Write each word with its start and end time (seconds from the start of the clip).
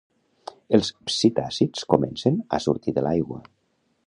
Els 0.77 0.89
psitàcids 1.09 1.85
comencen 1.95 2.43
a 2.59 2.63
sortir 2.69 2.97
de 2.99 3.05
l'aigua. 3.09 3.41